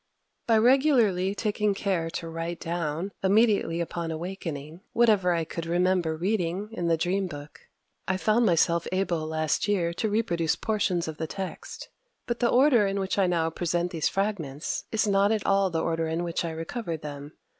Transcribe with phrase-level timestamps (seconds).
[0.47, 6.69] By regularly taking care to write down, immediately upon awakening, whatever I could remember reading
[6.71, 7.67] in the dream book,
[8.07, 11.89] I found myself able last year to reproduce portions of the text.
[12.25, 15.81] But the order in which I now present these fragments is not at all the
[15.83, 17.33] order in which I recovered them.